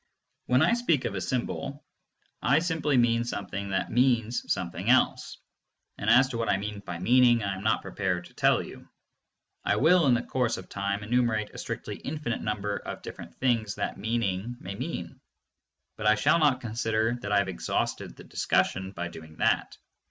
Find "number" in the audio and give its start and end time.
12.41-12.77